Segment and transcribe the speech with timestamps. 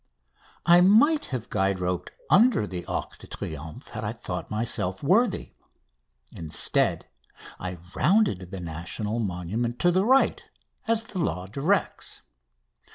[0.65, 5.53] I might have guide roped under the Arc de Triomphe had I thought myself worthy.
[6.35, 7.05] Instead,
[7.59, 10.43] I rounded the national monument to the right,
[10.87, 12.23] as the law directs.